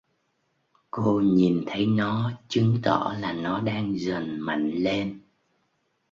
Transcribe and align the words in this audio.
Cô 0.91 1.19
nhìn 1.23 1.63
thấy 1.67 1.85
nó 1.85 2.31
chứng 2.47 2.77
tỏ 2.83 3.15
là 3.19 3.33
nó 3.33 3.59
đang 3.61 3.93
dần 3.99 4.39
mạnh 4.39 4.71
lên 4.73 5.19